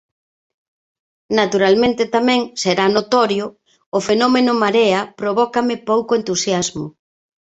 [1.39, 3.45] Naturalmente tamén, será notorio,
[3.97, 6.85] o fenómeno Marea provócame pouco entusiasmo.